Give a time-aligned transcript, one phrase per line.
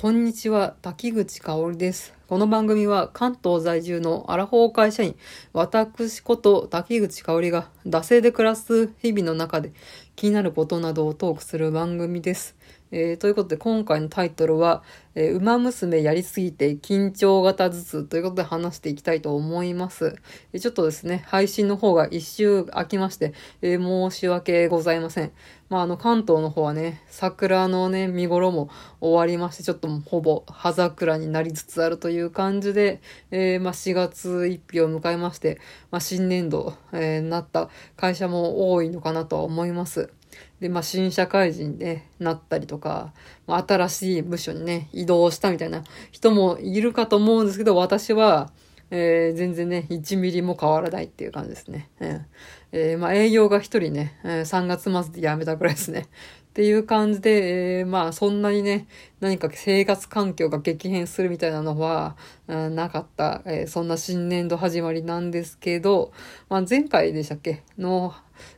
[0.00, 2.14] こんにちは、滝口香織です。
[2.28, 5.16] この番組は関東在住のアラフォー会社員、
[5.52, 9.72] 私こと滝口香織が惰性で暮らす日々の中で
[10.14, 12.54] 気になることなどをトークする番組です。
[12.90, 14.82] えーということで今回のタイトルは、
[15.14, 20.16] えー、馬娘やりすぎて緊張型頭痛ということで話していきたいと思います。
[20.52, 25.32] えちょっとですね、配信の方が一周空きまして、えー申し訳ございません。
[25.68, 28.70] まあ、あの、関東の方はね、桜のね、見頃も
[29.00, 40.10] 終わりまして、ちょっとほぼ葉桜になりつつあるという感じで、えーまあ、4月1日を迎えまして、まあ、新年度、えーなった会社も多いのかなとは思います。
[40.60, 43.12] で、まあ、新社会人でなったりとか、
[43.46, 48.50] まあ、新しい部署にね、移動したみたいな人もいるかと思うんですけど、私は、
[48.90, 51.90] えー全然ね、1ミリも変わらないっていう感じですね。
[52.00, 52.26] うん
[52.72, 56.06] えーまあ、営業が一人ね、えー3月末で辞めたくらいですね。
[56.58, 58.88] っていう感じで、えーまあ、そんなにね、
[59.20, 62.16] 何か生活環境が激変するみたいなのは、
[62.48, 66.10] うんなかった、えーそんな新年度始まりなんですけど、
[66.48, 67.62] まあ、前回でしたっけ？
[67.78, 68.12] の、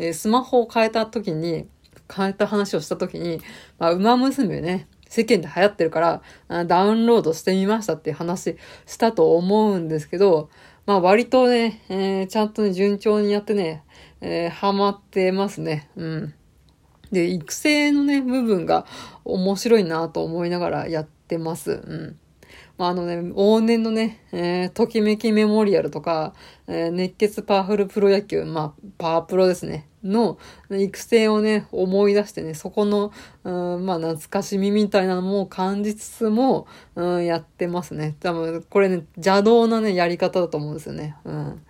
[0.00, 1.68] えースマホを変えた時に、
[2.12, 3.40] 変えた話をした時に、
[3.78, 10.50] まあ、馬娘ね、世間で流行ってるから、ダウンロードしてみましたっていう話したと思うんですけど、
[10.84, 13.84] まあ割とね、えーちゃんとね、順調にやってね、
[14.20, 15.88] えーハマってますね。
[15.94, 16.34] うん。
[17.14, 18.84] で、育成のね、部分が
[19.24, 21.72] 面白いなと思いながらやってます。
[21.72, 22.18] うん。
[22.76, 26.34] まあ、あのね、往年のね、えーときめきメモリアルとか、
[26.66, 30.38] えー熱血パワフルプロ野球、まあ、パワープロですね、の
[30.70, 33.12] 育成をね、思い出してね、そこの、
[33.44, 38.16] うん、まあ、懐かしみみたいなのも感じつつも、うん、やってますね。
[38.20, 41.16] 多分、これね、邪道なね、やり方だと思うんですよね。
[41.24, 41.62] うん。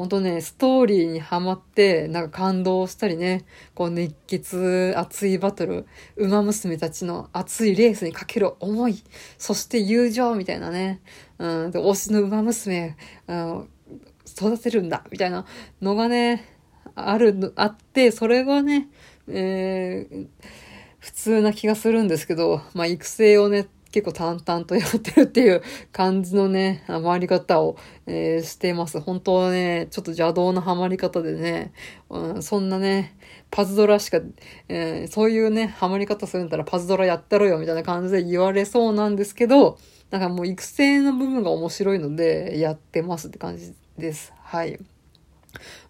[0.00, 5.84] 本当ね、ストーリーにハマって、なんか感動したりね、こう熱血、熱いバトル、
[6.16, 9.04] 馬娘たちの熱いレースにかける思い、
[9.36, 11.02] そして友情みたいなね、
[11.36, 12.96] うん、で推しの馬娘、
[13.28, 13.68] うん、
[14.24, 15.44] 育てるんだ、みたいな
[15.82, 16.46] のがね、
[16.94, 18.88] ある、あって、それがね、
[19.28, 20.26] えー
[21.00, 25.62] 普通な気がするんですけど、まあ、育成をね、結構淡々とやってるっていう
[25.92, 29.00] 感じのね、回り方を、えーしてます。
[29.00, 31.72] 本当はね、ちょっと邪道なハマり方でね、
[32.08, 33.16] うん、そんなね、
[33.50, 34.20] パズドラしか、
[34.68, 39.78] えーそういうね、ハマり方するんだったらパズドラやってろよみたいな感じで言われそうなんですけど、
[40.10, 44.32] なんかもう育成の部分が面白いので、やってますって感じです。
[44.42, 44.78] はい。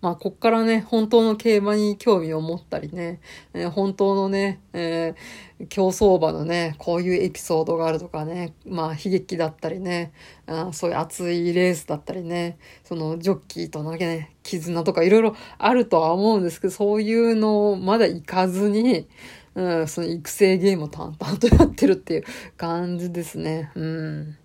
[0.00, 3.20] まあ、こっからね、本当の競馬に興味を持ったりね、
[3.52, 10.12] えー本当のね、えー競走馬のね、こういうエピソードがあるとかね、まあ、悲劇だったりね、
[10.46, 19.08] あそういう熱いレースだったりね、そのジョッキーとのね、絆とかいろいろあるとは思うんですけど、そういうのをまだ行かずに、
[19.56, 22.24] うん、その育成ゲームを淡々とやってるっていう
[22.56, 23.72] 感じですね。
[23.74, 24.36] うん。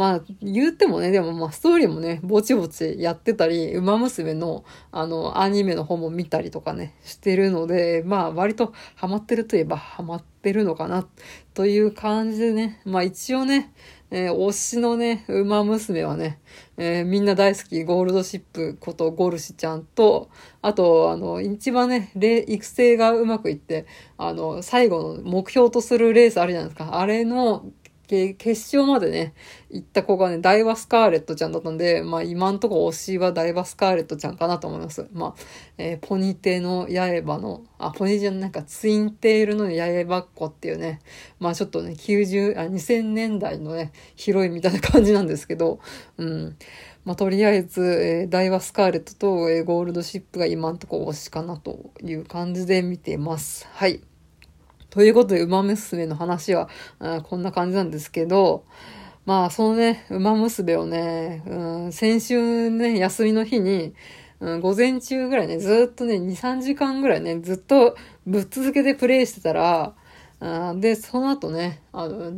[0.00, 11.06] まあ、言ってもね、でもまあ、ストーリーもね、ぼちぼちやってたり、馬娘の、あの、アニメの方も見たりとかね、してるので、まあ、割とハマってるといえばハマってるのかな、
[11.52, 13.74] という感じでね、まあ一応ね、
[14.10, 16.40] えー推しのね、馬娘はね、
[16.78, 20.30] えーみんな大好き、ゴールドシップことゴルシちゃんと、
[20.62, 22.10] あと、あの、一番ね、
[22.48, 23.84] 育成がうまくいって、
[24.16, 26.98] あの、最後の目標とするレースあるじゃないですか。
[26.98, 27.66] あれの、
[28.10, 29.34] け決勝までね、
[29.70, 35.06] 行った子がね、ダイワスカーレットちゃんだったんで、まあ今んとこ推しはダイワスカーレットちゃんかなと思います。
[35.12, 35.34] まあ、
[35.78, 40.98] えーポニテの刃の、あ、ポニじゃなんかツインテールの刃っ子っていうね、
[41.38, 45.78] まあちょっとね、90、あ、2000年代のね、ヒロインみたいな感じなんですけど、
[46.18, 46.56] うん。
[47.04, 53.68] まあとりあえず、えーダイワスカーレットと、えーゴールドシップが今んとこ推しかなという感じで見ています。
[53.70, 54.09] はい。
[54.90, 56.68] ということで、馬娘の話は、
[56.98, 58.64] あこんな感じなんですけど、
[59.24, 61.54] まあ、そのね、馬娘をね、う
[61.88, 63.94] ん、先週ね、休みの日に、
[64.40, 67.96] うん、午前中ぐらいね、ずっとね、2、3時間ぐらいね、ずっと
[68.26, 69.94] ぶっ続けてプレイしてたら、
[70.40, 72.32] あーで、その後ね、あの、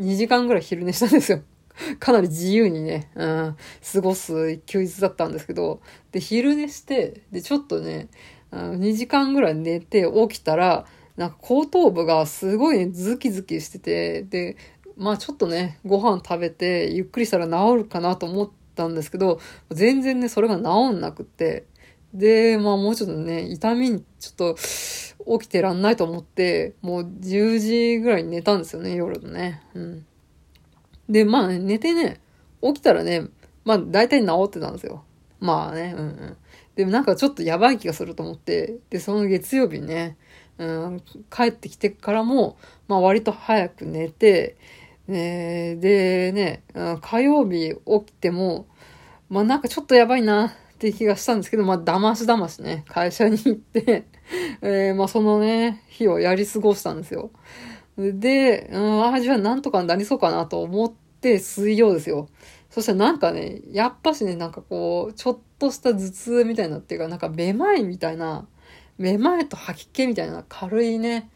[0.00, 1.42] 2時間ぐらい昼寝したんですよ。
[1.98, 3.56] かなり自由にね、うん、
[3.92, 5.80] 過ごす休日だったんですけど、
[6.12, 8.08] で、昼寝して、で、ちょっとね、
[8.50, 14.56] あの2時間ぐらい寝て起きたら、なんか後頭部がすごいね、ズキズキしてて、で、
[14.96, 19.40] まあちょっとね、ご飯食べて、ゆっくりしたら治るかなと思ったんですけど、
[19.70, 21.66] 全然ね、それが治んなくって、
[22.12, 24.56] で、まあもうちょっとね、痛みにちょっと
[25.38, 29.62] 起きてらんないと思って、もう10時ぐらいに寝たんですよね、夜のね。
[29.74, 30.06] うん。
[31.08, 32.20] で、まあね、寝てね、
[32.62, 33.28] 起きたらね、
[33.64, 35.04] まあ大体治ってたんですよ。
[35.40, 36.36] まあね、うんうん。
[36.76, 40.16] でもなんかちょっとやばい気がすると思って、で、その月曜日ね、
[40.58, 42.56] うん、帰ってきてからも、
[42.88, 44.56] まあ割と早く寝て、
[45.06, 46.62] ねでね、
[47.00, 48.66] 火曜日起きても、
[49.28, 54.04] まあなんかちょっとやばいなって気がしたんですけど、まあだましだましね、会社に行って
[54.62, 57.30] えー、まあそのね、日をやり過ごしたんですよ。
[57.96, 62.28] で、うん、ああ、じゃあなんとかなりそうかなと思って水曜ですよ。
[62.70, 68.48] そしたらなんかね、やっぱしね、なんかこう、ちょっとした頭痛みたいなっていうか、なんかめまいみたいな、
[68.98, 71.30] めまいと吐き気みたいな軽いね、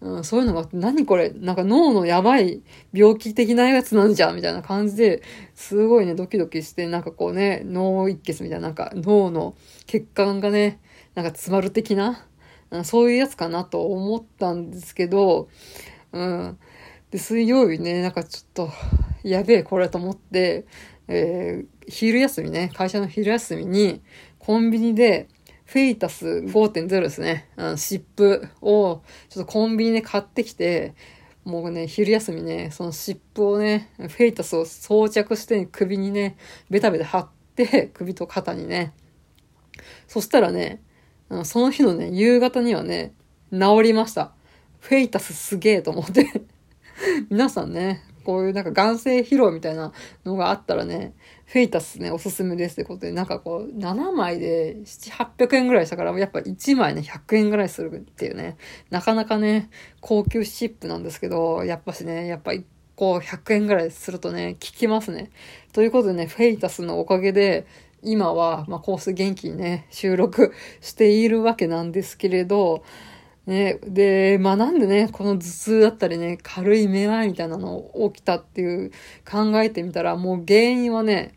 [0.00, 1.30] うん、そういうのが、何これ？
[1.30, 2.62] なんか脳のやばい
[2.92, 5.22] 病気的なやつなんじゃんみたいな感じで、
[5.54, 10.80] すごいね、ドキドキして、なんかこうね、脳一血みたいな、なんか脳の血管がね、
[11.14, 12.26] なんか詰まる的な、
[12.70, 15.48] うん、そういうやつかなと思ったんですけど、
[16.12, 16.58] うん。
[17.10, 18.70] で、水曜日ね、なんかちょっと、
[19.22, 20.64] やべえ、これと思って、
[21.08, 24.00] えー、昼休みね、会社の昼休みに、
[24.38, 25.28] コンビニで、
[25.70, 27.48] フェイタス5.0ですね。
[27.54, 30.96] あの、湿布を、ちょっとコンビニで買ってきて、
[31.44, 36.36] もうね、昼休みね、その湿布をね、フェイタスを装着して首にね、
[36.70, 38.92] ベタベタ貼って、首と肩にね。
[40.08, 40.82] そしたらね、
[41.44, 43.14] その日のね、夕方にはね、
[43.52, 44.32] 治りました。
[44.80, 46.42] フェイタスすげえと思って
[47.30, 49.92] 皆さんね、こういうなんか眼性疲労みたいな
[50.24, 51.14] のがあったらね、
[51.50, 58.56] フェイタスね、おすすめですってことで、なんかこう、7枚で7、800円ぐらいしたから、やっぱ1枚ね、100円ぐらいするっていうね、
[58.90, 59.68] なかなかね、
[60.00, 62.62] 高級シップなんですけど、やっぱしね、やっぱ1
[62.94, 65.32] 個100円ぐらいするとね、効きますね。
[65.72, 67.66] ということでね、フェイタスのおかげで、
[68.04, 72.84] 今は、まあ、コース元気にね、収録しているわけなんですけれど、
[73.46, 78.92] ね、で、まあなんでね、この頭痛だったりね、軽いめまいみたいなの起きたっていう
[79.28, 81.34] 考えてみたら、もう原因はね、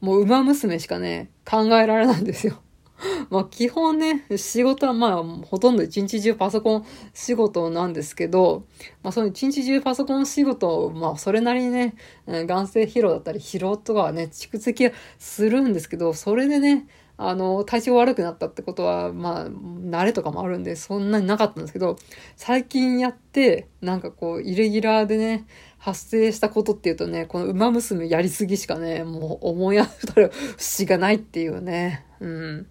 [0.00, 2.60] もう馬娘しかね、考えられないんですよ。
[3.30, 8.64] まあ基本ね、仕事はまあほとんど一日中パソコン仕事なんですけど、
[9.02, 11.94] まあその一日中パソコン仕事を、まあそれなりにね、
[12.26, 16.86] 眼性疲労だったり疲労とかはね、蓄積するんですけど、それでね、
[17.16, 21.96] あの、体調悪くなったってことは、まあ、慣れとかもあるんで、そんなになかったんですけど、
[22.36, 25.46] 最近やって、なんかこう、イレギュラーでね、
[25.84, 32.06] 発生したことっていうとね、この馬娘やりすぎしかね、もう思い当たる節がないっていうね。
[32.20, 32.66] うん。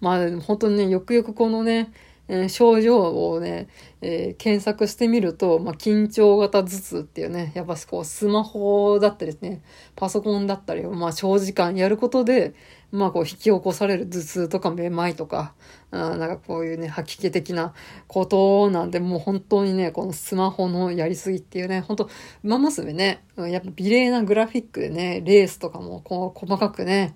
[0.00, 1.90] まあ、本当にね、よくよくこのね、
[2.28, 3.66] えー、症状をね、
[4.00, 9.60] えー、検索してみると、まあ、緊張型頭痛っていうね、やっぱこうスマホだったりですね、
[9.96, 12.54] パソコンだったりを、まあ、長時間やることで、
[12.90, 15.54] まあこう引き起こされる頭痛とかめまいとか、
[15.90, 17.74] なんかこういうね、吐き気的な
[18.06, 22.10] ことなんで、もう本当にね、このスマホのやりすぎっていうね、本当
[22.42, 27.14] 馬娘ね、やっぱ美麗なグラフィックでね、レースとかもこう細かくね、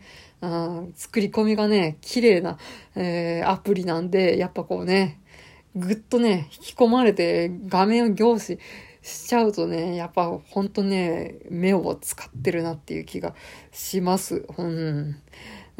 [0.94, 2.58] 作り込みがね、綺麗な、
[2.94, 5.20] えー、アプリなんで、やっぱこうね、
[5.74, 8.58] ぐっとね、引き込まれて画面を凝視
[9.00, 13.34] しちゃうとね、やっぱほんとね、目を使ってるなっていう気が
[13.72, 14.44] します。
[14.58, 15.16] うん。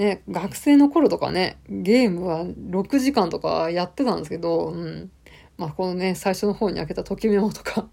[0.03, 5.11] ね、学生の頃とかね、ゲームは6時間とかやってたんですけど、うん。
[5.59, 7.89] まあ、このね、最初の方に開けたときメモとか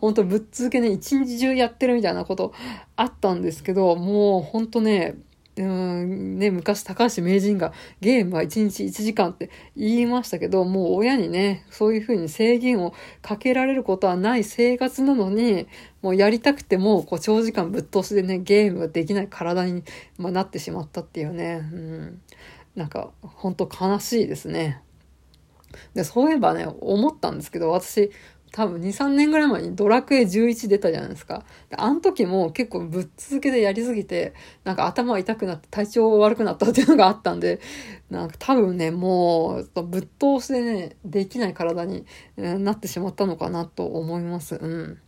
[0.00, 2.52] ほんとぶっ続けね、一日中やってるみたいなこと
[2.96, 5.16] あったんですけど、もうほんとね、
[5.56, 15.66] うんね、昔高橋名人がゲームは1日1時間って言いましたけど、もう親にね、そういうふうに制限をかけられることはない生活なのに、
[16.02, 19.82] もうやりたくても、こう長時間ぶっ通しでね、ゲームができない体に、
[20.18, 22.22] まあ、なってしまったっていうね、うん、
[22.76, 24.82] なんか、ほんと悲しいですね。
[25.94, 28.10] で、そういえばね、思ったんですけど、私、
[28.52, 31.44] 多分2、3年ぐらい前にドラクエ11出たじゃないですか。
[31.76, 37.60] あの時も結構ぶっ続けでやりすぎて、なんか頭痛くなって体調悪くなったっていうのがあったんで、
[38.10, 42.04] なんか多分ね、もうぶっ通しでね、できない体に
[42.36, 44.56] なってしまったのかなと思います。
[44.56, 44.98] うん。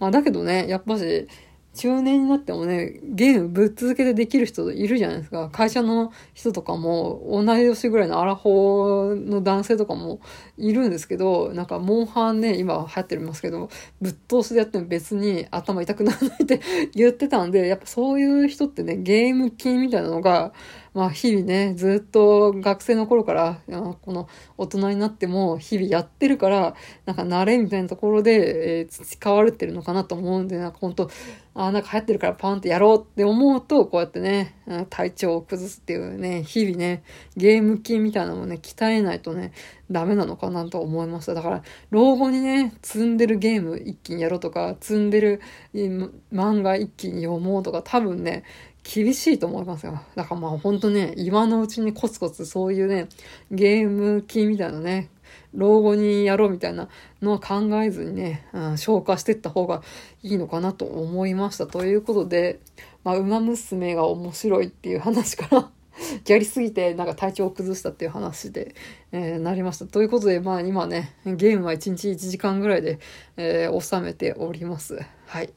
[0.00, 1.28] まあだけどね、やっぱし、
[1.74, 5.48] 中年になってもね、ゲームぶっ続けてできる人いるじゃないですか。
[5.50, 10.20] 会社の人とかも、同い年ぐらいのアラフォーの男性とかも
[10.56, 13.68] いるんですけど、なんか、モンハンね、今流行ってますけど、
[14.00, 16.60] ぶっ通しでやっても別に頭痛くならないって
[16.94, 20.52] 言ってたんで、やっぱそういう人ってね、ゲーム金みたいなのが、
[20.94, 23.60] まあ日々ね、ずっと学生の頃から、
[24.02, 26.74] この大人になっても日々やってるから、
[27.06, 31.10] なんか慣れみたいなところで、えー、培われてるのかなと思うんで、なんか本当
[31.58, 34.54] ああなんか流行ってるからパンってやろうって思うと、こうやってね、
[34.90, 37.02] 体調を崩すっていうね、日々ね、
[37.36, 39.52] ゲーム筋みたいなのもね、鍛えないとね、
[39.90, 41.34] ダメなのかなと思いました。
[41.34, 45.40] だから、老後にね、積んでるゲーム一気にやろうとか、積んでる
[45.74, 48.44] 漫画一気に読もうとか、多分ね、
[48.92, 50.00] 厳しいと思いますよ。
[50.14, 53.08] だからまあほんとね、今のうちにコツコツそういうね、
[53.50, 55.10] ゲーム機みたいなね、
[55.52, 56.88] 老後にやろうみたいな
[57.20, 59.82] のは考えずにね、うん、消化していった方が
[60.22, 61.66] いいのかなと思いました。
[61.66, 62.60] ということで、
[63.04, 65.70] まあ、馬娘が面白いっていう話から
[66.26, 68.74] やりすぎてなんか体調を崩したっていう話で、
[69.12, 69.86] えー、なりました。
[69.86, 72.98] ということで、まあ今ね、ゲームは1日1時間ぐらいで、
[73.36, 74.98] えー、収めております。
[75.26, 75.50] はい。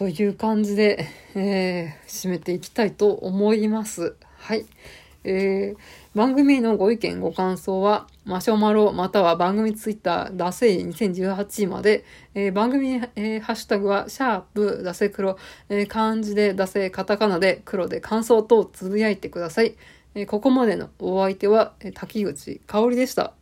[0.00, 4.16] という感じで、えー、締めていきたいと思います。
[4.38, 4.64] はい。
[5.24, 15.36] えー、番組のご意見、ご感想は、マシュマロ、または番組ツイッター、ダセイ2018まで、えー、番組、えー、ハッシュタグは、シャープ、ダセ黒、
[15.68, 19.74] えー、漢字でダセカタカナで黒で感想等つぶやいてください。
[20.14, 23.34] えー、ここまでのお相手は、えー、滝口香織でした。